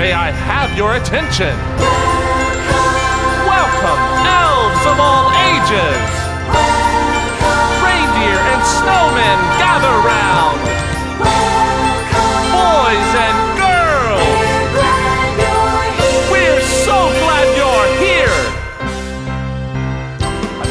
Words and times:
may 0.00 0.12
I 0.14 0.30
have 0.30 0.72
your 0.78 0.96
attention? 0.96 1.52
Welcome, 3.44 4.00
elves 4.24 4.84
of 4.88 4.96
all 4.96 5.28
ages! 5.52 6.08
Reindeer 7.84 8.40
and 8.48 8.62
snowmen 8.64 9.38
gather 9.60 9.94
round! 10.08 10.56
Boys 12.48 13.10
and 13.26 13.38
girls! 13.60 14.40
We're 16.32 16.64
so 16.80 16.96
glad 17.20 17.46
you're 17.60 17.90
here! 18.00 18.40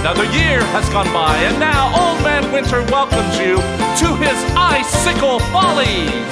Another 0.02 0.26
year 0.34 0.66
has 0.74 0.90
gone 0.90 1.14
by, 1.14 1.38
and 1.38 1.60
now 1.60 1.94
Old 1.94 2.24
Man 2.24 2.52
Winter 2.52 2.82
welcomes 2.90 3.38
you 3.38 3.58
to 4.02 4.08
his 4.26 4.40
icicle 4.58 5.38
follies! 5.54 6.29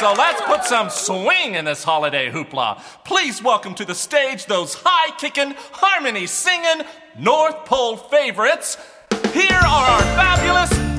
So 0.00 0.14
let's 0.14 0.40
put 0.40 0.64
some 0.64 0.88
swing 0.88 1.56
in 1.56 1.66
this 1.66 1.84
holiday 1.84 2.30
hoopla. 2.30 2.80
Please 3.04 3.42
welcome 3.42 3.74
to 3.74 3.84
the 3.84 3.94
stage 3.94 4.46
those 4.46 4.72
high 4.74 5.14
kicking, 5.18 5.52
harmony 5.72 6.26
singing 6.26 6.86
North 7.18 7.66
Pole 7.66 7.98
favorites. 7.98 8.78
Here 9.34 9.52
are 9.52 9.90
our 9.90 10.00
fabulous 10.00 10.89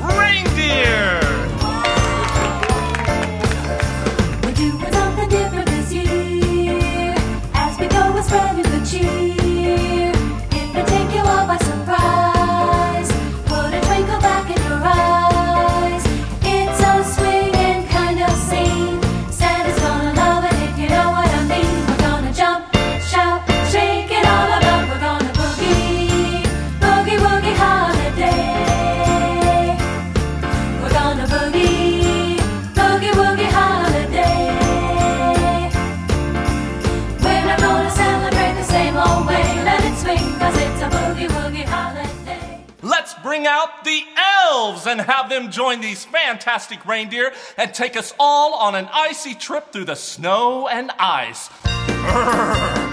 bring 43.41 43.51
out 43.51 43.83
the 43.83 44.03
elves 44.43 44.85
and 44.85 45.01
have 45.01 45.27
them 45.27 45.49
join 45.49 45.81
these 45.81 46.05
fantastic 46.05 46.85
reindeer 46.85 47.31
and 47.57 47.73
take 47.73 47.97
us 47.97 48.13
all 48.19 48.53
on 48.53 48.75
an 48.75 48.87
icy 48.93 49.33
trip 49.33 49.71
through 49.71 49.85
the 49.85 49.95
snow 49.95 50.67
and 50.67 50.91
ice. 50.99 51.49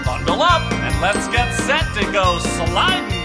Bundle 0.05 0.41
up 0.41 0.71
and 0.71 1.01
let's 1.01 1.27
get 1.27 1.53
set 1.53 1.85
to 1.93 2.11
go 2.11 2.39
sliding. 2.39 3.18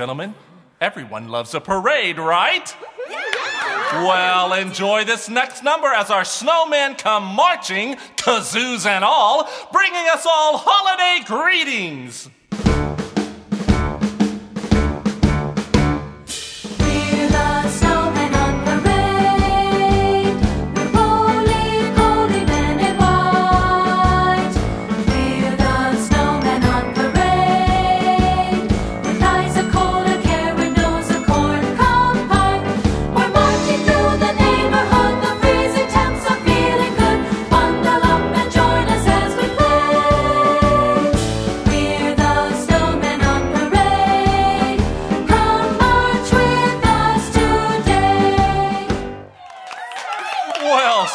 Gentlemen, 0.00 0.34
everyone 0.80 1.28
loves 1.28 1.52
a 1.52 1.60
parade, 1.60 2.18
right? 2.18 2.74
Well, 3.92 4.54
enjoy 4.54 5.04
this 5.04 5.28
next 5.28 5.62
number 5.62 5.88
as 5.88 6.10
our 6.10 6.22
snowmen 6.22 6.96
come 6.96 7.22
marching, 7.22 7.96
kazoos 8.16 8.86
and 8.86 9.04
all, 9.04 9.46
bringing 9.72 10.06
us 10.10 10.24
all 10.24 10.56
holiday 10.56 11.22
greetings. 11.26 12.30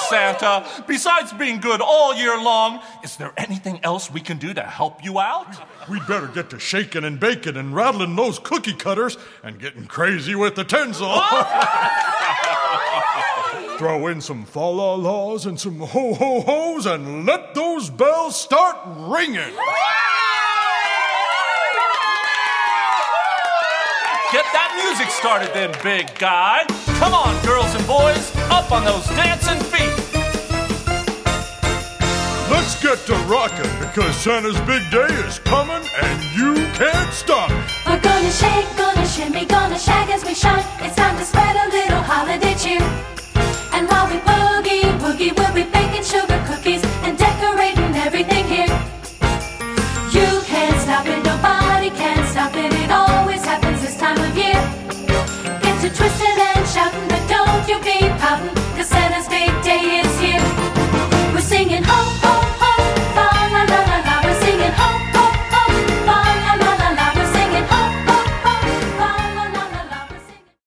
Santa, 0.09 0.65
besides 0.87 1.33
being 1.33 1.59
good 1.59 1.81
all 1.81 2.15
year 2.15 2.41
long, 2.41 2.81
is 3.03 3.17
there 3.17 3.33
anything 3.37 3.79
else 3.83 4.11
we 4.11 4.21
can 4.21 4.37
do 4.37 4.53
to 4.53 4.61
help 4.61 5.03
you 5.03 5.19
out? 5.19 5.47
We'd 5.89 6.05
better 6.07 6.27
get 6.27 6.49
to 6.51 6.59
shaking 6.59 7.03
and 7.03 7.19
baking 7.19 7.57
and 7.57 7.75
rattling 7.75 8.15
those 8.15 8.39
cookie 8.39 8.73
cutters 8.73 9.17
and 9.43 9.59
getting 9.59 9.85
crazy 9.85 10.35
with 10.35 10.55
the 10.55 10.63
tinsel. 10.63 11.07
Throw 13.77 14.07
in 14.07 14.21
some 14.21 14.45
fa 14.45 14.59
la 14.59 14.95
laws 14.95 15.45
and 15.45 15.59
some 15.59 15.79
ho 15.79 16.13
ho 16.13 16.41
ho's 16.41 16.85
and 16.85 17.25
let 17.25 17.53
those 17.53 17.89
bells 17.89 18.39
start 18.39 18.77
ringing. 18.85 19.53
Get 24.31 24.45
that 24.51 24.71
music 24.83 25.11
started 25.11 25.53
then, 25.53 25.71
big 25.83 26.13
guy. 26.19 26.65
Come 26.99 27.13
on, 27.13 27.35
girls 27.45 27.73
and 27.75 27.85
boys, 27.87 28.35
up 28.49 28.71
on 28.71 28.83
those 28.85 29.07
dancing 29.09 29.59
get 32.85 32.99
to 32.99 33.15
rocking 33.25 33.71
because 33.79 34.15
Santa's 34.15 34.59
big 34.61 34.83
day 34.91 35.11
is 35.25 35.39
coming 35.39 35.83
and 36.03 36.23
you 36.37 36.53
can't 36.77 37.11
stop. 37.11 37.49
We're 37.87 37.99
gonna 37.99 38.29
shake, 38.29 38.67
gonna 38.77 39.07
shimmy, 39.07 39.45
gonna 39.45 39.79
shag 39.79 40.11
as 40.11 40.23
we 40.23 40.35
shine. 40.35 40.63
It's 40.81 40.95
time 40.95 41.17
to 41.17 41.25
spread 41.25 41.55
a 41.55 41.67
little 41.71 42.03
holiday 42.03 42.53
cheer. 42.53 42.81
And 43.73 43.89
while 43.89 44.07
we 44.07 44.17
boogie, 44.19 44.83
woogie, 44.99 45.35
we'll 45.35 45.55
be 45.55 45.63
baking 45.63 46.03
sugar. 46.03 46.34